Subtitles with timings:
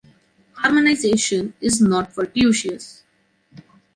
[0.53, 3.03] Harmonization is not fortuitous.